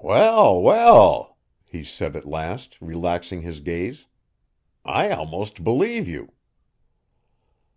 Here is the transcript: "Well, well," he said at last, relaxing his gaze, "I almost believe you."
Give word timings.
"Well, 0.00 0.62
well," 0.62 1.36
he 1.64 1.82
said 1.82 2.14
at 2.14 2.28
last, 2.28 2.80
relaxing 2.80 3.42
his 3.42 3.58
gaze, 3.58 4.06
"I 4.84 5.10
almost 5.10 5.64
believe 5.64 6.06
you." 6.06 6.30